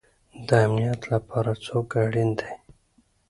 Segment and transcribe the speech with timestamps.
[0.47, 2.51] د امنیت لپاره څوک اړین دی؟